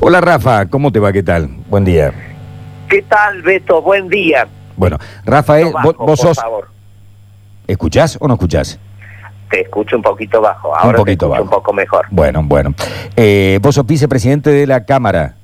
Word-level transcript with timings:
Hola 0.00 0.20
Rafa, 0.20 0.66
¿cómo 0.66 0.92
te 0.92 0.98
va? 1.00 1.12
¿Qué 1.12 1.22
tal? 1.22 1.48
Buen 1.68 1.84
día. 1.84 2.12
¿Qué 2.88 3.02
tal, 3.02 3.42
Beto? 3.42 3.82
Buen 3.82 4.08
día. 4.08 4.46
Bueno, 4.76 4.98
Rafael, 5.24 5.72
Bajo, 5.72 5.88
vos, 5.88 5.96
vos 5.96 6.06
por 6.20 6.28
sos... 6.28 6.36
favor. 6.36 6.68
¿Escuchás 7.66 8.16
o 8.20 8.28
no 8.28 8.34
escuchás? 8.34 8.78
Te 9.50 9.62
escucho 9.62 9.96
un 9.96 10.02
poquito 10.02 10.40
bajo. 10.40 10.74
Ahora 10.76 10.90
un 10.98 11.04
poquito 11.04 11.28
bajo. 11.28 11.42
un 11.44 11.50
poco 11.50 11.72
mejor. 11.72 12.06
Bueno, 12.10 12.42
bueno. 12.44 12.74
Eh, 13.16 13.58
vos 13.62 13.74
sos 13.74 13.86
vicepresidente 13.86 14.50
de 14.50 14.66
la 14.66 14.84
Cámara. 14.84 15.34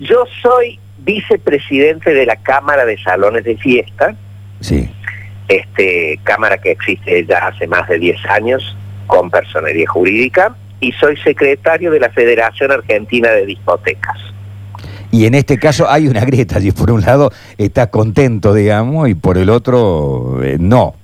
Yo 0.00 0.24
soy 0.42 0.80
vicepresidente 0.98 2.12
de 2.14 2.26
la 2.26 2.36
Cámara 2.36 2.84
de 2.84 2.96
Salones 2.98 3.44
de 3.44 3.56
Fiesta, 3.56 4.14
Sí. 4.60 4.90
este 5.48 6.18
cámara 6.24 6.56
que 6.58 6.70
existe 6.72 7.24
ya 7.26 7.46
hace 7.48 7.66
más 7.66 7.86
de 7.88 7.98
10 7.98 8.16
años 8.26 8.76
con 9.06 9.30
personería 9.30 9.86
jurídica, 9.88 10.56
y 10.80 10.92
soy 10.92 11.16
secretario 11.18 11.90
de 11.90 12.00
la 12.00 12.10
Federación 12.10 12.70
Argentina 12.72 13.30
de 13.30 13.46
Discotecas. 13.46 14.18
Y 15.10 15.26
en 15.26 15.34
este 15.34 15.58
caso 15.58 15.88
hay 15.88 16.08
una 16.08 16.24
grieta, 16.24 16.58
y 16.60 16.72
por 16.72 16.90
un 16.90 17.02
lado 17.02 17.30
estás 17.56 17.88
contento, 17.88 18.52
digamos, 18.52 19.08
y 19.08 19.14
por 19.14 19.38
el 19.38 19.48
otro 19.48 20.42
eh, 20.42 20.56
no. 20.58 20.94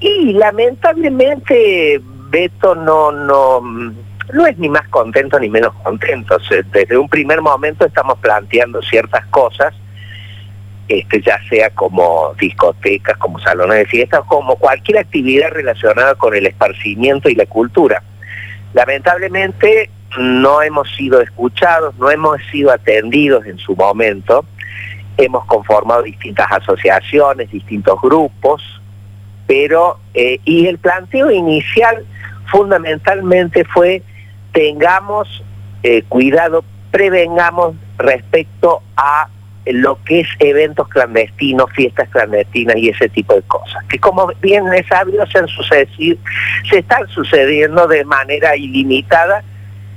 Y 0.00 0.32
lamentablemente 0.32 2.00
Beto 2.28 2.74
no 2.74 3.12
no 3.12 3.60
no 4.32 4.46
es 4.46 4.58
ni 4.58 4.68
más 4.68 4.86
contento 4.88 5.38
ni 5.38 5.48
menos 5.48 5.72
contento. 5.82 6.36
Desde 6.72 6.98
un 6.98 7.08
primer 7.08 7.40
momento 7.40 7.86
estamos 7.86 8.18
planteando 8.18 8.82
ciertas 8.82 9.24
cosas, 9.26 9.74
este 10.98 11.20
ya 11.22 11.38
sea 11.48 11.70
como 11.70 12.34
discotecas, 12.38 13.16
como 13.18 13.38
salones 13.38 13.78
de 13.78 13.86
fiestas, 13.86 14.22
como 14.26 14.56
cualquier 14.56 14.98
actividad 14.98 15.50
relacionada 15.50 16.14
con 16.14 16.34
el 16.34 16.46
esparcimiento 16.46 17.28
y 17.28 17.34
la 17.34 17.46
cultura. 17.46 18.02
Lamentablemente 18.74 19.90
no 20.18 20.62
hemos 20.62 20.94
sido 20.94 21.20
escuchados, 21.20 21.94
no 21.98 22.10
hemos 22.10 22.38
sido 22.50 22.70
atendidos 22.70 23.46
en 23.46 23.58
su 23.58 23.74
momento. 23.74 24.44
Hemos 25.16 25.44
conformado 25.46 26.02
distintas 26.02 26.50
asociaciones, 26.50 27.50
distintos 27.50 28.00
grupos, 28.00 28.62
pero 29.46 29.98
eh, 30.14 30.40
y 30.44 30.66
el 30.66 30.78
planteo 30.78 31.30
inicial 31.30 32.04
fundamentalmente 32.50 33.64
fue 33.64 34.02
tengamos 34.52 35.42
eh, 35.82 36.02
cuidado, 36.08 36.64
prevengamos 36.90 37.74
respecto 37.98 38.82
a 38.96 39.28
lo 39.66 39.98
que 40.04 40.20
es 40.20 40.28
eventos 40.40 40.88
clandestinos, 40.88 41.70
fiestas 41.72 42.08
clandestinas 42.08 42.76
y 42.76 42.88
ese 42.88 43.08
tipo 43.08 43.34
de 43.34 43.42
cosas, 43.42 43.84
que 43.88 43.98
como 43.98 44.26
bien 44.40 44.64
es 44.72 44.86
sabido 44.86 45.24
se, 45.26 45.38
han 45.38 45.48
sucedido, 45.48 46.16
se 46.68 46.78
están 46.78 47.06
sucediendo 47.08 47.86
de 47.86 48.04
manera 48.04 48.56
ilimitada 48.56 49.42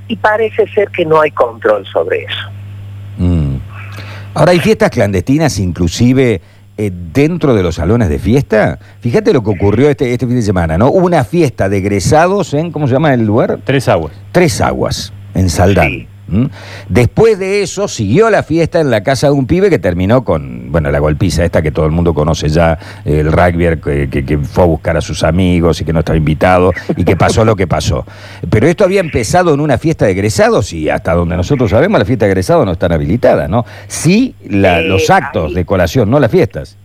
y 0.07 0.15
parece 0.17 0.67
ser 0.67 0.89
que 0.89 1.05
no 1.05 1.19
hay 1.21 1.31
control 1.31 1.85
sobre 1.87 2.23
eso. 2.23 2.49
Mm. 3.17 3.55
Ahora 4.35 4.51
hay 4.51 4.59
fiestas 4.59 4.91
clandestinas 4.91 5.57
inclusive 5.57 6.41
eh, 6.77 6.91
dentro 6.93 7.55
de 7.55 7.63
los 7.63 7.75
salones 7.75 8.09
de 8.09 8.19
fiesta. 8.19 8.77
Fíjate 8.99 9.33
lo 9.33 9.41
que 9.43 9.49
ocurrió 9.49 9.89
este, 9.89 10.11
este 10.11 10.27
fin 10.27 10.35
de 10.35 10.41
semana, 10.41 10.77
¿no? 10.77 10.89
Hubo 10.89 11.05
una 11.05 11.23
fiesta 11.23 11.69
de 11.69 11.77
egresados 11.77 12.53
en, 12.53 12.71
¿cómo 12.71 12.85
se 12.87 12.93
llama 12.93 13.13
el 13.13 13.25
lugar? 13.25 13.59
Tres 13.63 13.87
aguas. 13.87 14.13
Tres 14.31 14.61
Aguas, 14.61 15.13
en 15.33 15.49
Saldán. 15.49 15.89
Sí. 15.89 16.07
¿Mm? 16.27 16.45
Después 16.89 17.37
de 17.37 17.61
eso 17.61 17.87
siguió 17.87 18.31
la 18.31 18.41
fiesta 18.41 18.79
en 18.79 18.89
la 18.89 19.03
casa 19.03 19.27
de 19.27 19.33
un 19.33 19.45
pibe 19.45 19.69
que 19.69 19.77
terminó 19.77 20.23
con, 20.23 20.71
bueno, 20.71 20.89
la 20.89 20.97
golpiza 20.97 21.45
esta 21.45 21.61
que 21.61 21.71
todo 21.71 21.85
el 21.85 21.91
mundo 21.91 22.15
conoce 22.15 22.49
ya, 22.49 22.79
el 23.05 23.31
rugby 23.31 23.79
que, 23.79 24.09
que- 24.09 24.25
que 24.25 24.37
fue 24.39 24.63
a 24.63 24.67
buscar 24.67 24.97
a 24.97 25.01
sus 25.01 25.23
amigos 25.23 25.81
y 25.81 25.85
que 25.85 25.93
no 25.93 25.99
estaba 25.99 26.17
invitado 26.17 26.71
y 26.97 27.03
que 27.03 27.15
pasó 27.15 27.45
lo 27.45 27.55
que 27.55 27.67
pasó. 27.67 28.05
Pero 28.49 28.65
esto 28.67 28.83
había 28.83 29.01
empezado 29.01 29.53
en 29.53 29.59
una 29.59 29.77
fiesta 29.77 30.05
de 30.05 30.11
egresados 30.13 30.73
y 30.73 30.89
hasta 30.89 31.13
donde 31.13 31.37
nosotros 31.37 31.69
sabemos 31.69 31.99
las 31.99 32.07
fiestas 32.07 32.25
de 32.27 32.31
egresados 32.31 32.65
no 32.65 32.71
están 32.71 32.91
habilitadas, 32.91 33.47
¿no? 33.47 33.63
Sí 33.87 34.33
la- 34.49 34.79
Eh, 34.79 34.87
los 34.87 35.09
actos 35.11 35.53
de 35.53 35.63
colación, 35.63 36.09
no 36.09 36.19
las 36.19 36.31
fiestas. 36.31 36.75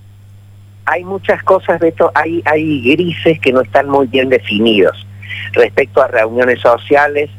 hay 0.85 1.05
muchas 1.05 1.43
cosas, 1.45 1.79
Beto, 1.81 2.11
hay, 2.15 2.43
hay 2.45 2.83
grises 2.83 3.39
que 3.41 3.53
no 3.53 3.61
están 3.63 3.89
muy 3.89 4.07
bien 4.09 4.29
definidos 4.29 5.07
respecto 5.53 6.03
a 6.03 6.09
reuniones 6.09 6.61
sociales, 6.61 7.31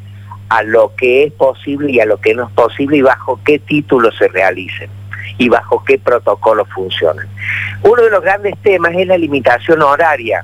a 0.52 0.64
lo 0.64 0.94
que 0.98 1.24
es 1.24 1.32
posible 1.32 1.94
y 1.94 2.02
a 2.02 2.06
lo 2.06 2.20
que 2.20 2.34
no 2.34 2.44
es 2.44 2.52
posible 2.52 2.98
y 2.98 3.02
bajo 3.02 3.40
qué 3.46 3.58
títulos 3.58 4.14
se 4.18 4.28
realicen 4.28 4.90
y 5.38 5.48
bajo 5.48 5.82
qué 5.86 5.98
protocolos 5.98 6.68
funcionan. 6.76 7.26
Uno 7.84 8.04
de 8.04 8.10
los 8.10 8.22
grandes 8.22 8.58
temas 8.58 8.92
es 8.98 9.08
la 9.08 9.18
limitación 9.18 9.82
horaria 9.82 10.44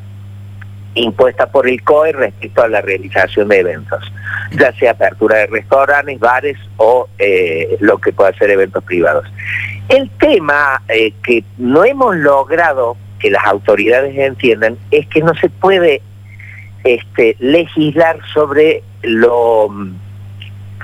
impuesta 0.93 1.47
por 1.47 1.67
el 1.67 1.83
COE 1.83 2.13
respecto 2.13 2.63
a 2.63 2.69
la 2.69 2.79
realización 2.79 3.49
de 3.49 3.59
eventos, 3.59 4.01
ya 4.57 4.71
sea 4.73 4.91
apertura 4.91 5.39
de 5.39 5.47
restaurantes, 5.47 6.17
bares 6.21 6.57
o 6.77 7.09
eh, 7.19 7.75
lo 7.81 7.97
que 7.97 8.13
pueda 8.13 8.31
ser 8.37 8.49
eventos 8.49 8.85
privados. 8.85 9.27
El 9.89 10.09
tema 10.11 10.81
eh, 10.87 11.11
que 11.21 11.43
no 11.57 11.83
hemos 11.83 12.15
logrado 12.15 12.95
que 13.19 13.29
las 13.29 13.43
autoridades 13.43 14.17
entiendan 14.17 14.77
es 14.89 15.05
que 15.07 15.19
no 15.19 15.35
se 15.35 15.49
puede 15.49 16.01
este, 16.95 17.35
legislar 17.39 18.19
sobre 18.33 18.83
lo, 19.03 19.69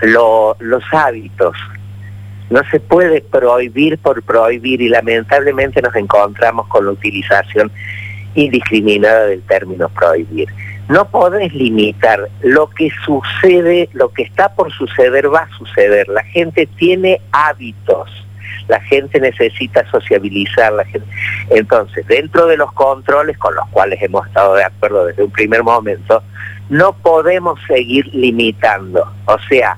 lo- 0.02 0.56
los 0.60 0.84
hábitos. 0.92 1.56
No 2.50 2.62
se 2.70 2.80
puede 2.80 3.22
prohibir 3.22 3.98
por 3.98 4.22
prohibir 4.24 4.82
y 4.82 4.90
lamentablemente 4.90 5.82
nos 5.82 5.96
encontramos 5.96 6.68
con 6.68 6.86
la 6.86 6.92
utilización 6.92 7.72
indiscriminada 8.36 9.26
del 9.28 9.42
término 9.44 9.90
prohibir. 9.90 10.50
No 10.90 11.06
podés 11.10 11.54
limitar 11.54 12.30
lo 12.42 12.70
que 12.70 12.90
sucede, 13.06 13.90
lo 13.94 14.10
que 14.10 14.24
está 14.24 14.54
por 14.54 14.72
suceder 14.74 15.34
va 15.34 15.42
a 15.44 15.58
suceder. 15.58 16.08
La 16.10 16.24
gente 16.24 16.68
tiene 16.78 17.22
hábitos, 17.32 18.10
la 18.68 18.80
gente 18.82 19.20
necesita 19.20 19.86
sociabilizar, 19.90 20.74
la 20.74 20.86
gente... 20.86 21.08
Entonces, 21.50 22.06
dentro 22.08 22.48
de 22.48 22.58
los 22.58 22.72
controles 22.74 23.38
con 23.38 23.56
los 23.56 23.68
cuales 23.70 24.02
hemos 24.02 24.26
estado 24.28 24.56
de 24.56 24.64
acuerdo 24.64 25.06
desde 25.06 25.24
un 25.24 25.32
primer 25.32 25.64
momento, 25.64 26.24
no 26.70 26.94
podemos 26.94 27.60
seguir 27.68 28.08
limitando. 28.14 29.12
O 29.26 29.38
sea, 29.50 29.78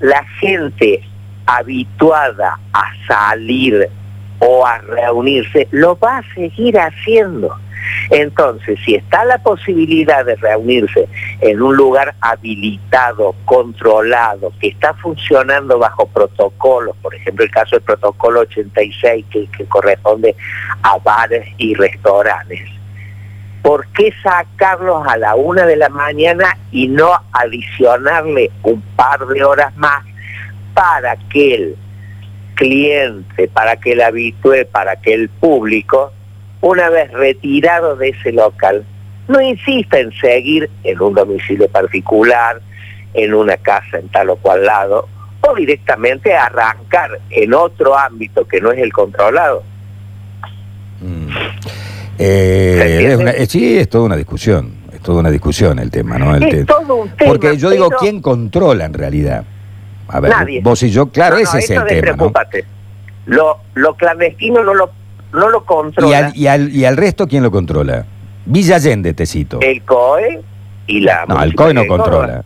la 0.00 0.24
gente 0.40 1.02
habituada 1.46 2.58
a 2.72 2.84
salir 3.06 3.88
o 4.38 4.66
a 4.66 4.78
reunirse, 4.78 5.68
lo 5.70 5.96
va 5.98 6.18
a 6.18 6.34
seguir 6.34 6.78
haciendo. 6.78 7.56
Entonces, 8.10 8.78
si 8.84 8.94
está 8.94 9.24
la 9.24 9.38
posibilidad 9.38 10.24
de 10.24 10.36
reunirse 10.36 11.08
en 11.40 11.62
un 11.62 11.76
lugar 11.76 12.14
habilitado, 12.20 13.34
controlado, 13.44 14.52
que 14.60 14.68
está 14.68 14.94
funcionando 14.94 15.78
bajo 15.78 16.06
protocolos, 16.06 16.96
por 17.02 17.14
ejemplo 17.14 17.44
el 17.44 17.50
caso 17.50 17.76
del 17.76 17.82
protocolo 17.82 18.40
86 18.40 19.24
que, 19.30 19.48
corresponde 19.66 20.34
a 20.82 20.98
bares 20.98 21.48
y 21.58 21.74
restaurantes, 21.74 22.60
¿por 23.62 23.86
qué 23.88 24.12
sacarlos 24.22 25.06
a 25.06 25.16
la 25.16 25.34
una 25.34 25.64
de 25.64 25.76
la 25.76 25.88
mañana 25.88 26.56
y 26.70 26.88
no 26.88 27.12
adicionarle 27.32 28.50
un 28.62 28.80
par 28.96 29.26
de 29.26 29.44
horas 29.44 29.74
más 29.76 30.04
para 30.74 31.16
que 31.30 31.54
el 31.54 31.76
cliente, 32.54 33.48
para 33.48 33.76
que 33.76 33.92
el 33.92 34.02
habitué, 34.02 34.64
para 34.64 34.96
que 34.96 35.14
el 35.14 35.28
público, 35.28 36.12
una 36.62 36.88
vez 36.88 37.12
retirado 37.12 37.96
de 37.96 38.08
ese 38.08 38.32
local, 38.32 38.84
no 39.28 39.40
insista 39.40 39.98
en 39.98 40.10
seguir 40.12 40.70
en 40.84 41.00
un 41.00 41.14
domicilio 41.14 41.68
particular, 41.68 42.60
en 43.14 43.34
una 43.34 43.56
casa 43.58 43.98
en 43.98 44.08
tal 44.08 44.30
o 44.30 44.36
cual 44.36 44.64
lado, 44.64 45.06
o 45.42 45.54
directamente 45.54 46.34
arrancar 46.34 47.10
en 47.30 47.52
otro 47.52 47.96
ámbito 47.98 48.46
que 48.48 48.60
no 48.60 48.72
es 48.72 48.78
el 48.78 48.92
controlado. 48.92 49.62
Mm. 51.00 51.28
Eh, 52.18 53.06
es 53.10 53.16
una- 53.16 53.30
eh, 53.32 53.46
sí, 53.46 53.78
es 53.78 53.88
toda 53.88 54.04
una 54.04 54.16
discusión. 54.16 54.74
Es 54.92 55.00
toda 55.00 55.20
una 55.20 55.30
discusión 55.30 55.78
el 55.78 55.90
tema, 55.90 56.18
¿no? 56.18 56.34
El 56.36 56.44
Es 56.44 56.50
te- 56.50 56.64
todo 56.64 56.94
un 56.94 57.08
tema, 57.10 57.32
Porque 57.32 57.56
yo 57.56 57.70
digo, 57.70 57.88
¿quién 57.98 58.20
controla 58.22 58.84
en 58.84 58.94
realidad? 58.94 59.44
A 60.08 60.20
ver, 60.20 60.30
Nadie. 60.30 60.60
vos 60.62 60.82
y 60.82 60.90
yo, 60.90 61.06
claro, 61.08 61.36
No, 61.36 61.42
no, 61.42 61.48
ese 61.48 61.58
es 61.58 61.70
el 61.70 61.84
tema, 61.86 62.12
¿no? 62.16 62.32
Lo, 63.26 63.58
lo 63.74 63.94
clandestino 63.96 64.62
no 64.62 64.74
lo, 64.74 64.90
no 65.32 65.48
lo 65.50 65.58
¿Y 65.58 65.64
controla 65.64 66.18
al, 66.18 66.36
y, 66.36 66.46
al, 66.46 66.70
¿Y 66.74 66.84
al 66.84 66.96
resto 66.96 67.26
quién 67.26 67.42
lo 67.42 67.50
controla? 67.50 68.04
Villa 68.44 68.76
Allende, 68.76 69.14
te 69.14 69.26
cito. 69.26 69.60
el 69.60 69.82
COE 69.82 70.40
y 70.86 71.00
la 71.00 71.24
no, 71.26 71.42
el 71.42 71.54
COE 71.54 71.74
no 71.74 71.86
controla. 71.86 72.42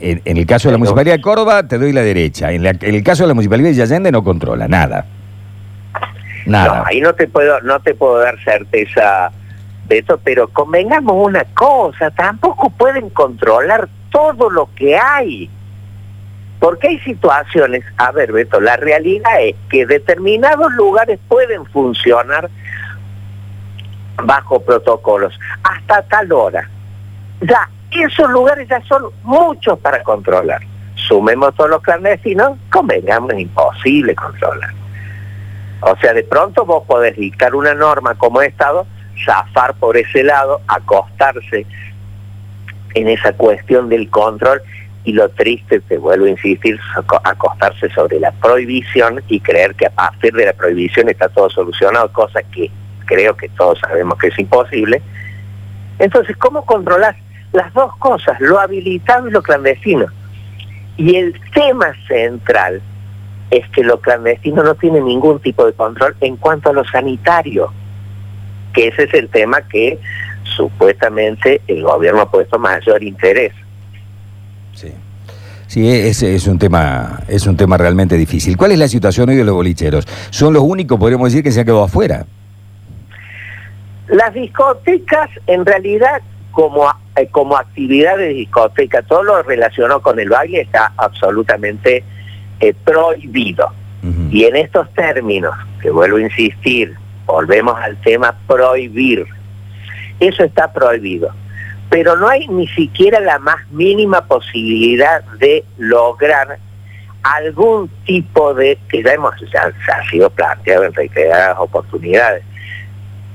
En, 0.00 0.20
en 0.24 0.36
el 0.36 0.46
caso 0.46 0.68
de 0.68 0.72
la 0.72 0.78
Municipalidad 0.78 1.14
de 1.16 1.20
Córdoba, 1.20 1.62
te 1.68 1.78
doy 1.78 1.92
la 1.92 2.00
derecha. 2.02 2.50
En, 2.50 2.64
la- 2.64 2.70
en 2.70 2.94
el 2.94 3.04
caso 3.04 3.22
de 3.22 3.28
la 3.28 3.34
Municipalidad 3.34 3.66
de 3.68 3.70
Villa 3.72 3.84
Allende, 3.84 4.10
no 4.10 4.24
controla 4.24 4.66
nada. 4.66 5.06
Nada. 6.46 6.78
No, 6.78 6.84
ahí 6.86 7.00
no 7.00 7.14
te 7.14 7.28
puedo, 7.28 7.60
no 7.60 7.78
te 7.80 7.94
puedo 7.94 8.18
dar 8.18 8.36
certeza 8.42 9.30
de 9.86 9.98
eso, 9.98 10.18
pero 10.24 10.48
convengamos 10.48 11.14
una 11.24 11.44
cosa, 11.54 12.10
tampoco 12.10 12.70
pueden 12.70 13.10
controlar 13.10 13.88
todo 14.10 14.50
lo 14.50 14.68
que 14.74 14.96
hay. 14.96 15.48
Porque 16.62 16.86
hay 16.86 17.00
situaciones, 17.00 17.84
a 17.96 18.12
ver 18.12 18.30
Beto, 18.30 18.60
la 18.60 18.76
realidad 18.76 19.32
es 19.40 19.56
que 19.68 19.84
determinados 19.84 20.72
lugares 20.74 21.18
pueden 21.26 21.66
funcionar 21.66 22.48
bajo 24.22 24.60
protocolos 24.62 25.36
hasta 25.64 26.02
tal 26.02 26.30
hora. 26.32 26.70
Ya, 27.40 27.68
esos 27.90 28.30
lugares 28.30 28.68
ya 28.68 28.80
son 28.82 29.06
muchos 29.24 29.76
para 29.80 30.04
controlar. 30.04 30.60
sumemos 30.94 31.52
todos 31.56 31.68
los 31.68 31.82
clandestinos, 31.82 32.56
convengamos, 32.70 33.32
es 33.32 33.40
imposible 33.40 34.14
controlar. 34.14 34.70
O 35.80 35.96
sea, 35.96 36.12
de 36.14 36.22
pronto 36.22 36.64
vos 36.64 36.84
podés 36.86 37.16
dictar 37.16 37.56
una 37.56 37.74
norma 37.74 38.14
como 38.14 38.40
Estado, 38.40 38.86
zafar 39.24 39.74
por 39.74 39.96
ese 39.96 40.22
lado, 40.22 40.60
acostarse 40.68 41.66
en 42.94 43.08
esa 43.08 43.32
cuestión 43.32 43.88
del 43.88 44.08
control 44.10 44.62
y 45.04 45.12
lo 45.12 45.28
triste, 45.30 45.80
te 45.80 45.98
vuelvo 45.98 46.26
a 46.26 46.30
insistir, 46.30 46.78
acostarse 47.24 47.88
sobre 47.90 48.20
la 48.20 48.30
prohibición 48.32 49.20
y 49.28 49.40
creer 49.40 49.74
que 49.74 49.86
a 49.86 49.90
partir 49.90 50.32
de 50.32 50.46
la 50.46 50.52
prohibición 50.52 51.08
está 51.08 51.28
todo 51.28 51.50
solucionado, 51.50 52.12
cosa 52.12 52.42
que 52.42 52.70
creo 53.06 53.36
que 53.36 53.48
todos 53.50 53.80
sabemos 53.80 54.16
que 54.18 54.28
es 54.28 54.38
imposible. 54.38 55.02
Entonces, 55.98 56.36
¿cómo 56.36 56.64
controlar 56.64 57.16
las 57.52 57.72
dos 57.74 57.96
cosas, 57.96 58.40
lo 58.40 58.60
habilitado 58.60 59.28
y 59.28 59.32
lo 59.32 59.42
clandestino? 59.42 60.06
Y 60.96 61.16
el 61.16 61.38
tema 61.52 61.94
central 62.06 62.80
es 63.50 63.68
que 63.70 63.82
lo 63.82 64.00
clandestino 64.00 64.62
no 64.62 64.74
tiene 64.76 65.00
ningún 65.00 65.40
tipo 65.40 65.66
de 65.66 65.72
control 65.72 66.16
en 66.20 66.36
cuanto 66.36 66.70
a 66.70 66.72
lo 66.72 66.84
sanitario, 66.84 67.72
que 68.72 68.88
ese 68.88 69.04
es 69.04 69.14
el 69.14 69.28
tema 69.28 69.60
que 69.62 69.98
supuestamente 70.44 71.60
el 71.66 71.82
gobierno 71.82 72.22
ha 72.22 72.30
puesto 72.30 72.58
mayor 72.58 73.02
interés. 73.02 73.52
Sí. 75.72 75.88
Ese 75.88 76.34
es 76.34 76.46
un 76.48 76.58
tema, 76.58 77.20
es 77.28 77.46
un 77.46 77.56
tema 77.56 77.78
realmente 77.78 78.18
difícil. 78.18 78.58
¿Cuál 78.58 78.72
es 78.72 78.78
la 78.78 78.88
situación 78.88 79.30
hoy 79.30 79.36
de 79.36 79.44
los 79.44 79.54
bolicheros? 79.54 80.06
Son 80.28 80.52
los 80.52 80.62
únicos, 80.62 80.98
podríamos 80.98 81.32
decir, 81.32 81.42
que 81.42 81.50
se 81.50 81.60
han 81.60 81.64
quedado 81.64 81.84
afuera. 81.84 82.26
Las 84.08 84.34
discotecas, 84.34 85.30
en 85.46 85.64
realidad, 85.64 86.20
como, 86.50 86.92
eh, 87.16 87.26
como 87.30 87.56
actividad 87.56 88.18
de 88.18 88.28
discoteca, 88.34 89.00
todo 89.00 89.22
lo 89.22 89.42
relacionado 89.42 90.02
con 90.02 90.20
el 90.20 90.28
baile 90.28 90.60
está 90.60 90.92
absolutamente 90.98 92.04
eh, 92.60 92.74
prohibido. 92.84 93.68
Y 94.30 94.44
en 94.44 94.56
estos 94.56 94.92
términos, 94.92 95.54
que 95.80 95.88
vuelvo 95.88 96.18
a 96.18 96.20
insistir, 96.20 96.94
volvemos 97.24 97.80
al 97.80 97.96
tema 98.02 98.34
prohibir, 98.46 99.24
eso 100.20 100.44
está 100.44 100.70
prohibido 100.70 101.32
pero 101.92 102.16
no 102.16 102.26
hay 102.26 102.48
ni 102.48 102.66
siquiera 102.68 103.20
la 103.20 103.38
más 103.38 103.70
mínima 103.70 104.22
posibilidad 104.22 105.22
de 105.38 105.62
lograr 105.76 106.58
algún 107.22 107.86
tipo 108.06 108.54
de, 108.54 108.78
que 108.88 109.02
ya 109.02 109.12
hemos, 109.12 109.34
ya, 109.52 109.70
ha 109.94 110.10
sido 110.10 110.30
planteado 110.30 110.84
en 110.84 110.94
reiteradas 110.94 111.58
oportunidades, 111.58 112.44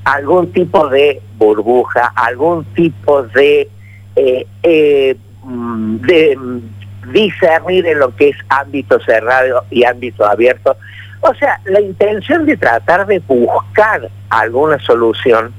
algún 0.06 0.52
tipo 0.54 0.88
de 0.90 1.22
burbuja, 1.38 2.12
algún 2.16 2.66
tipo 2.74 3.22
de, 3.22 3.70
eh, 4.16 4.48
eh, 4.64 5.16
mm, 5.44 5.98
de 5.98 6.40
discernir 7.14 7.86
en 7.86 8.00
lo 8.00 8.16
que 8.16 8.30
es 8.30 8.38
ámbito 8.50 9.00
cerrado 9.02 9.66
y 9.70 9.84
ámbito 9.84 10.26
abierto. 10.26 10.76
O 11.22 11.32
sea, 11.36 11.62
la 11.66 11.80
intención 11.80 12.48
de 12.48 12.58
tratar 12.58 13.06
de 13.06 13.20
buscar 13.20 14.10
alguna 14.32 14.80
solución 14.80 15.54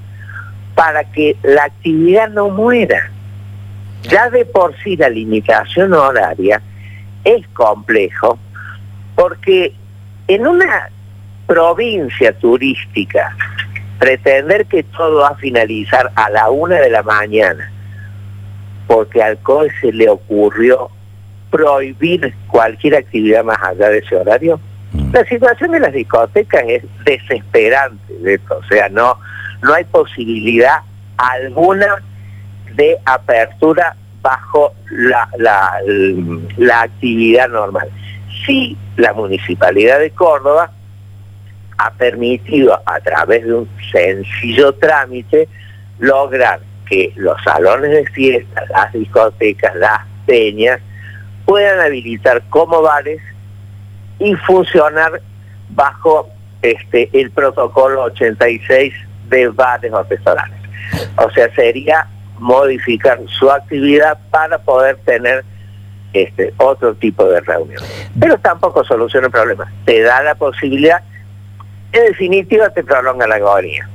para 0.78 1.02
que 1.02 1.36
la 1.42 1.64
actividad 1.64 2.28
no 2.28 2.50
muera. 2.50 3.10
Ya 4.02 4.30
de 4.30 4.44
por 4.44 4.76
sí 4.84 4.96
la 4.96 5.08
limitación 5.08 5.92
horaria 5.92 6.62
es 7.24 7.44
complejo 7.48 8.38
porque 9.16 9.72
en 10.28 10.46
una 10.46 10.88
provincia 11.48 12.32
turística 12.38 13.34
pretender 13.98 14.66
que 14.66 14.84
todo 14.84 15.22
va 15.22 15.30
a 15.30 15.34
finalizar 15.34 16.12
a 16.14 16.30
la 16.30 16.48
una 16.48 16.76
de 16.76 16.90
la 16.90 17.02
mañana 17.02 17.72
porque 18.86 19.20
al 19.20 19.36
COE 19.38 19.72
se 19.80 19.92
le 19.92 20.08
ocurrió 20.08 20.90
prohibir 21.50 22.32
cualquier 22.46 22.94
actividad 22.94 23.42
más 23.42 23.58
allá 23.60 23.88
de 23.88 23.98
ese 23.98 24.14
horario, 24.14 24.60
mm. 24.92 25.12
la 25.12 25.24
situación 25.24 25.72
de 25.72 25.80
las 25.80 25.92
discotecas 25.92 26.62
es 26.68 26.84
desesperante 27.04 28.14
de 28.20 28.34
esto, 28.34 28.58
o 28.58 28.64
sea, 28.68 28.88
no, 28.88 29.18
no 29.62 29.74
hay 29.74 29.84
posibilidad 29.84 30.80
alguna 31.16 31.96
de 32.74 32.96
apertura 33.04 33.96
bajo 34.22 34.72
la, 34.90 35.28
la, 35.38 36.80
actividad 36.82 37.48
normal. 37.48 37.88
Sí, 38.46 38.76
la 38.96 39.12
Municipalidad 39.12 39.98
de 39.98 40.10
Córdoba 40.10 40.70
ha 41.78 41.90
permitido 41.92 42.80
a 42.84 43.00
través 43.00 43.44
de 43.44 43.54
un 43.54 43.68
sencillo 43.92 44.72
trámite 44.74 45.48
lograr 45.98 46.60
que 46.88 47.12
los 47.16 47.40
salones 47.42 47.90
de 47.90 48.06
fiesta, 48.06 48.64
las 48.70 48.92
discotecas, 48.92 49.74
las 49.76 50.00
peñas, 50.26 50.80
puedan 51.44 51.80
habilitar 51.80 52.42
como 52.50 52.82
bares 52.82 53.20
y 54.18 54.34
funcionar 54.34 55.20
bajo 55.70 56.28
este 56.62 57.08
el 57.12 57.30
protocolo 57.30 58.02
86 58.04 58.92
de 59.28 59.48
bares 59.48 59.92
o 59.92 60.02
restaurantes. 60.02 60.58
O 61.16 61.30
sea, 61.30 61.52
sería 61.54 62.06
modificar 62.38 63.18
su 63.26 63.50
actividad 63.50 64.18
para 64.30 64.58
poder 64.58 64.96
tener 65.04 65.44
este 66.12 66.54
otro 66.58 66.94
tipo 66.94 67.24
de 67.24 67.40
reunión. 67.40 67.82
Pero 68.18 68.38
tampoco 68.38 68.84
soluciona 68.84 69.26
el 69.26 69.32
problema. 69.32 69.70
Te 69.84 70.02
da 70.02 70.22
la 70.22 70.34
posibilidad, 70.34 71.02
en 71.92 72.04
definitiva 72.06 72.70
te 72.70 72.82
prolonga 72.82 73.26
la 73.26 73.36
agonía. 73.36 73.88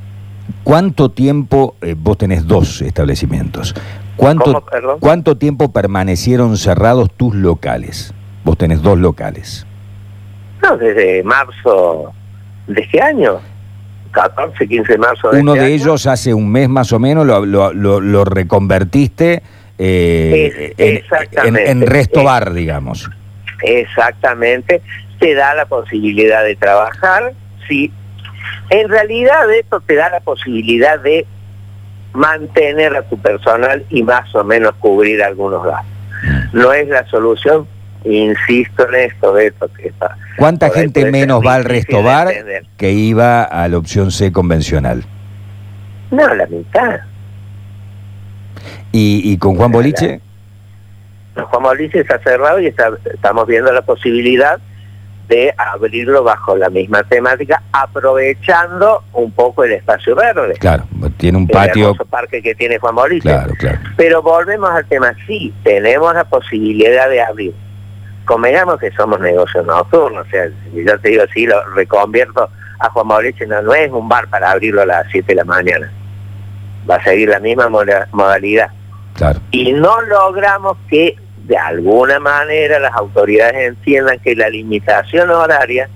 ¿Cuánto 0.64 1.10
tiempo, 1.10 1.76
eh, 1.82 1.96
vos 1.98 2.18
tenés 2.18 2.48
dos 2.48 2.82
establecimientos, 2.82 3.76
¿cuánto, 4.16 4.66
¿cuánto 5.00 5.38
tiempo 5.38 5.72
permanecieron 5.72 6.58
cerrados 6.58 7.12
tus 7.12 7.36
locales? 7.36 8.14
Vos 8.44 8.58
tenés 8.58 8.82
dos 8.82 8.98
locales. 8.98 9.66
No, 10.62 10.78
desde 10.78 11.24
marzo 11.24 12.14
de 12.68 12.82
este 12.82 13.02
año. 13.02 13.40
14, 14.14 14.68
15 14.68 14.94
de 14.94 14.98
marzo. 14.98 15.32
De 15.32 15.42
Uno 15.42 15.56
este 15.56 15.66
de 15.66 15.74
ellos 15.74 16.08
hace 16.08 16.34
un 16.34 16.50
mes 16.50 16.70
más 16.70 16.94
o 16.94 17.00
menos 17.00 17.26
lo, 17.26 17.46
lo, 17.74 18.26
reconvertiste 18.26 19.44
eh, 19.78 20.74
en, 20.78 21.58
en, 21.58 21.82
resto 21.86 22.24
bar, 22.24 22.54
digamos. 22.54 23.10
Exactamente. 23.62 24.82
Te 25.20 25.34
da 25.34 25.54
la 25.56 25.66
posibilidad 25.66 26.44
de 26.44 26.56
trabajar, 26.56 27.34
sí. 27.68 27.92
En 28.70 28.88
realidad 28.90 29.52
esto 29.54 29.82
te 29.82 29.96
da 29.96 30.10
la 30.10 30.20
posibilidad 30.22 31.00
de 31.00 31.26
mantener 32.14 32.96
a 32.96 33.02
tu 33.04 33.18
personal 33.18 33.84
y 33.90 34.04
más 34.04 34.34
o 34.36 34.44
menos 34.44 34.74
cubrir 34.80 35.22
algunos 35.24 35.64
gastos. 35.66 35.92
Mm. 36.24 36.58
No 36.58 36.72
es 36.72 36.88
la 36.88 37.06
solución, 37.08 37.68
insisto 38.06 38.88
en 38.90 38.96
esto, 38.96 39.34
Beto, 39.34 39.70
que 39.74 39.88
está... 39.88 40.18
¿Cuánta 40.38 40.70
gente 40.70 41.10
menos 41.12 41.42
va 41.46 41.56
al 41.56 41.64
restobar 41.64 42.34
que 42.78 42.92
iba 42.92 43.44
a 43.44 43.68
la 43.68 43.78
opción 43.78 44.12
C 44.12 44.32
convencional? 44.32 45.04
No, 46.12 46.34
la 46.34 46.46
mitad. 46.48 47.00
¿Y, 48.92 49.38
con 49.38 49.56
Juan 49.56 49.72
Boliche? 49.72 50.22
Juan 51.36 51.64
Boliche 51.64 52.02
está 52.02 52.20
cerrado 52.20 52.60
y 52.60 52.68
estamos 52.68 53.48
viendo 53.48 53.72
la 53.72 53.82
posibilidad 53.82 54.60
de 55.28 55.54
abrirlo 55.58 56.24
bajo 56.24 56.56
la 56.56 56.70
misma 56.70 57.02
temática, 57.04 57.64
aprovechando 57.72 59.04
un 59.14 59.32
poco 59.32 59.64
el 59.64 59.72
espacio 59.72 60.16
verde. 60.16 60.54
Claro, 60.60 60.86
tiene 61.18 61.38
un 61.38 61.48
patio. 61.48 61.96
El 62.00 62.08
parque 62.08 62.42
que 62.44 62.54
tiene 62.54 62.78
Juan 62.78 62.94
Boliche. 62.94 63.30
Claro, 63.30 63.54
claro. 63.58 63.80
Pero 63.98 64.22
volvemos 64.22 64.70
al 64.70 64.86
tema, 64.86 65.16
sí, 65.26 65.52
tenemos 65.64 66.14
la 66.14 66.26
posibilidad 66.26 67.10
de 67.10 67.22
abrir 67.22 67.54
convengamos 68.26 68.80
que 68.80 68.92
somos 68.92 69.20
negocios 69.20 69.66
nocturnos, 69.66 70.26
o 70.28 70.30
sea, 70.30 70.50
si 70.72 70.84
yo 70.84 71.00
te 71.00 71.10
digo 71.10 71.24
así, 71.24 71.46
lo 71.46 71.64
reconvierto 71.74 72.50
a 72.80 72.90
Juan 72.90 73.08
Mauricio, 73.08 73.48
no, 73.48 73.74
es 73.74 73.92
un 73.92 74.08
bar 74.10 74.28
para 74.28 74.52
abrirlo 74.52 74.82
a 74.82 74.86
las 74.86 75.08
7 75.12 75.28
de 75.28 75.36
la 75.36 75.46
mañana, 75.46 75.92
va 76.90 76.96
a 76.96 77.04
seguir 77.04 77.30
la 77.30 77.40
misma 77.40 77.70
modalidad. 78.12 78.70
Claro. 79.16 79.40
Y 79.52 79.74
no 79.74 80.02
logramos 80.02 80.78
que 80.90 81.16
de 81.46 81.58
alguna 81.58 82.20
manera 82.20 82.80
las 82.80 82.94
autoridades 82.94 83.68
entiendan 83.68 84.20
que 84.20 84.36
la 84.36 84.50
limitación 84.50 85.30
horaria 85.30 85.90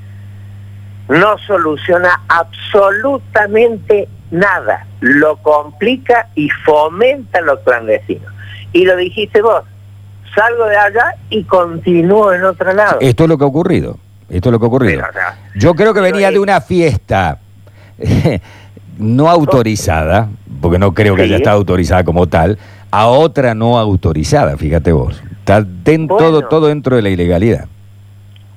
no 1.08 1.38
soluciona 1.40 2.22
absolutamente 2.28 4.08
nada, 4.32 4.86
lo 5.00 5.38
complica 5.38 6.28
y 6.36 6.50
fomenta 6.50 7.42
lo 7.42 7.62
clandestino. 7.62 8.28
Y 8.74 8.86
lo 8.86 8.98
dijiste 8.98 9.42
vos, 9.42 9.64
salgo 10.34 10.66
de 10.66 10.78
allá 10.78 11.16
y 11.30 11.44
continúo 11.44 12.34
en 12.34 12.44
otro 12.44 12.74
lado. 12.74 12.98
Esto 13.02 13.24
es 13.24 13.30
lo 13.30 13.38
que 13.38 13.44
ha 13.44 13.48
ocurrido. 13.48 13.98
Esto 14.30 14.50
es 14.50 14.54
lo 14.54 14.60
que 14.60 14.66
ha 14.66 14.68
ocurrido. 14.68 15.04
Yo 15.56 15.74
creo 15.74 15.94
que 15.94 16.02
venía 16.02 16.32
de 16.32 16.40
una 16.40 16.62
fiesta 16.62 17.40
no 18.98 19.30
autorizada, 19.30 20.30
porque 20.62 20.80
no 20.80 20.94
creo 20.94 21.16
que 21.16 21.24
haya 21.24 21.38
estado 21.38 21.58
autorizada 21.58 22.04
como 22.04 22.28
tal, 22.28 22.58
a 22.92 23.08
otra 23.08 23.54
no 23.54 23.78
autorizada, 23.78 24.58
fíjate 24.58 24.92
vos. 24.92 25.22
Está 25.40 25.66
todo, 26.08 26.42
todo 26.42 26.68
dentro 26.68 26.96
de 26.96 27.02
la 27.02 27.10
ilegalidad. 27.10 27.68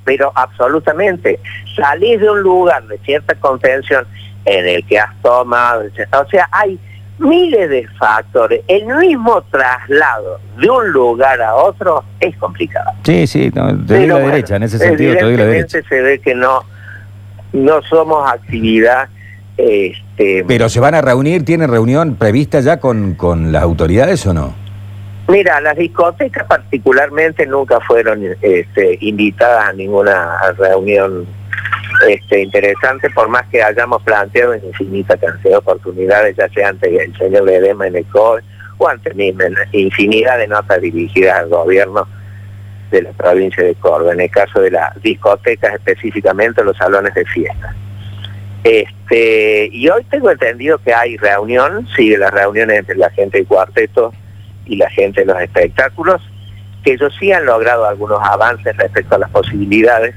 Pero 0.04 0.32
absolutamente. 0.34 1.38
Salís 1.76 2.20
de 2.20 2.28
un 2.28 2.40
lugar 2.40 2.82
de 2.88 2.98
cierta 2.98 3.34
contención 3.36 4.04
en 4.44 4.66
el 4.66 4.84
que 4.86 4.98
has 4.98 5.14
tomado, 5.22 5.84
o 5.84 6.30
sea, 6.30 6.48
hay 6.50 6.78
miles 7.20 7.70
de 7.70 7.86
factores. 7.98 8.62
El 8.66 8.86
mismo 8.86 9.42
traslado 9.50 10.40
de 10.58 10.68
un 10.68 10.90
lugar 10.90 11.40
a 11.40 11.54
otro 11.54 12.04
es 12.18 12.36
complicado. 12.36 12.90
Sí, 13.04 13.26
sí, 13.26 13.50
no, 13.54 13.68
te 13.86 13.98
doy 13.98 14.06
la 14.06 14.14
bueno, 14.14 14.28
derecha, 14.28 14.56
en 14.56 14.64
ese 14.64 14.78
sentido 14.78 15.14
te 15.14 15.24
doy 15.24 15.36
la 15.36 15.44
derecha. 15.46 15.78
se 15.88 16.00
ve 16.00 16.18
que 16.18 16.34
no, 16.34 16.64
no 17.52 17.82
somos 17.82 18.30
actividad 18.30 19.08
este, 19.56 20.44
Pero 20.46 20.68
se 20.68 20.80
van 20.80 20.94
a 20.94 21.02
reunir, 21.02 21.44
¿tienen 21.44 21.70
reunión 21.70 22.16
prevista 22.16 22.60
ya 22.60 22.78
con, 22.80 23.14
con 23.14 23.52
las 23.52 23.62
autoridades 23.62 24.26
o 24.26 24.32
no? 24.32 24.54
Mira, 25.28 25.60
las 25.60 25.76
discotecas 25.76 26.46
particularmente 26.46 27.46
nunca 27.46 27.78
fueron 27.80 28.24
este, 28.40 28.98
invitadas 29.00 29.68
a 29.68 29.72
ninguna 29.72 30.38
reunión 30.58 31.26
este, 32.08 32.42
interesante, 32.42 33.10
por 33.10 33.28
más 33.28 33.46
que 33.48 33.62
hayamos 33.62 34.02
planteado 34.02 34.54
en 34.54 34.64
infinita 34.64 35.16
cantidad 35.16 35.50
de 35.50 35.56
oportunidades, 35.56 36.36
ya 36.36 36.48
sea 36.48 36.68
ante 36.68 37.02
el 37.02 37.16
señor 37.16 37.44
Ledema 37.44 37.86
en 37.86 37.96
el 37.96 38.06
COE 38.06 38.42
o 38.78 38.88
ante 38.88 39.12
mismo 39.14 39.42
infinidad 39.72 40.38
de 40.38 40.48
notas 40.48 40.80
dirigidas 40.80 41.40
al 41.40 41.48
gobierno 41.48 42.06
de 42.90 43.02
la 43.02 43.10
provincia 43.12 43.64
de 43.64 43.74
Córdoba, 43.74 44.12
en 44.12 44.20
el 44.20 44.30
caso 44.30 44.60
de 44.60 44.70
las 44.70 45.00
discotecas 45.02 45.74
específicamente, 45.74 46.64
los 46.64 46.76
salones 46.76 47.14
de 47.14 47.24
fiesta. 47.24 47.74
Este, 48.64 49.68
y 49.72 49.88
hoy 49.88 50.04
tengo 50.04 50.30
entendido 50.30 50.78
que 50.78 50.92
hay 50.92 51.16
reunión, 51.16 51.86
sigue 51.96 52.18
las 52.18 52.32
reuniones 52.32 52.80
entre 52.80 52.96
la 52.96 53.10
gente 53.10 53.38
del 53.38 53.46
cuarteto 53.46 54.12
y 54.66 54.76
la 54.76 54.90
gente 54.90 55.20
de 55.20 55.26
los 55.26 55.40
espectáculos, 55.40 56.20
que 56.84 56.92
ellos 56.92 57.14
sí 57.18 57.32
han 57.32 57.46
logrado 57.46 57.86
algunos 57.86 58.20
avances 58.22 58.76
respecto 58.76 59.14
a 59.14 59.18
las 59.18 59.30
posibilidades, 59.30 60.14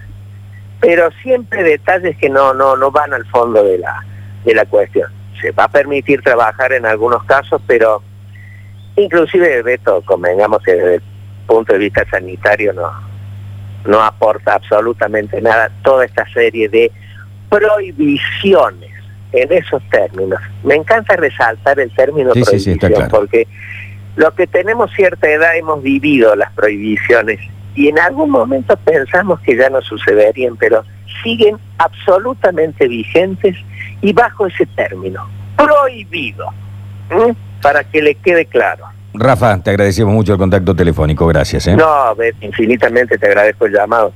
pero 0.83 1.09
siempre 1.21 1.63
detalles 1.63 2.17
que 2.17 2.29
no, 2.29 2.53
no, 2.53 2.75
no 2.75 2.91
van 2.91 3.13
al 3.13 3.25
fondo 3.27 3.63
de 3.63 3.77
la, 3.77 4.03
de 4.43 4.53
la 4.53 4.65
cuestión. 4.65 5.09
Se 5.39 5.51
va 5.51 5.63
a 5.63 5.67
permitir 5.69 6.21
trabajar 6.21 6.73
en 6.73 6.85
algunos 6.85 7.23
casos, 7.23 7.61
pero 7.65 8.03
inclusive, 8.97 9.61
Beto, 9.61 10.01
convengamos 10.01 10.61
que 10.61 10.73
desde 10.73 10.95
el 10.95 11.01
punto 11.47 11.71
de 11.71 11.79
vista 11.79 12.05
sanitario 12.11 12.73
no, 12.73 12.91
no 13.85 14.01
aporta 14.03 14.55
absolutamente 14.55 15.41
nada 15.41 15.71
toda 15.83 16.03
esta 16.03 16.27
serie 16.33 16.67
de 16.67 16.91
prohibiciones 17.49 18.91
en 19.31 19.53
esos 19.53 19.81
términos. 19.89 20.41
Me 20.63 20.75
encanta 20.75 21.15
resaltar 21.15 21.79
el 21.79 21.95
término 21.95 22.33
Sí, 22.33 22.43
sí, 22.43 22.59
sí, 22.59 22.71
está 22.71 22.87
prohibición 22.87 23.09
claro. 23.09 23.09
porque 23.21 23.47
los 24.17 24.33
que 24.33 24.47
tenemos 24.47 24.91
cierta 24.91 25.29
edad 25.29 25.55
hemos 25.55 25.81
vivido 25.81 26.35
las 26.35 26.51
prohibiciones 26.51 27.39
y 27.75 27.87
en 27.87 27.99
algún 27.99 28.29
momento 28.29 28.75
pensamos 28.77 29.39
que 29.41 29.55
ya 29.55 29.69
no 29.69 29.81
sucederían, 29.81 30.55
pero 30.57 30.83
siguen 31.23 31.57
absolutamente 31.77 32.87
vigentes 32.87 33.55
y 34.01 34.13
bajo 34.13 34.47
ese 34.47 34.65
término, 34.65 35.27
prohibido, 35.55 36.47
para 37.61 37.83
que 37.83 38.01
le 38.01 38.15
quede 38.15 38.45
claro. 38.45 38.85
Rafa, 39.13 39.61
te 39.61 39.69
agradecemos 39.69 40.13
mucho 40.13 40.33
el 40.33 40.39
contacto 40.39 40.75
telefónico, 40.75 41.27
gracias. 41.27 41.67
¿eh? 41.67 41.75
No, 41.75 42.15
infinitamente 42.41 43.17
te 43.17 43.27
agradezco 43.27 43.67
el 43.67 43.73
llamado. 43.73 44.11